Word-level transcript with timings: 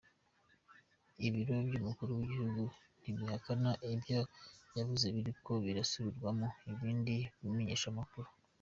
Ibiro 1.25 1.53
vy'umukuru 1.67 2.11
w'igihugu 2.19 2.63
ntibihakana 2.99 3.69
ivyo 3.93 4.19
yavuze 4.77 5.05
biriko 5.15 5.51
birasubirwamwo 5.65 6.47
n'ibindi 6.65 7.15
bimenyeshamakuru. 7.41 8.27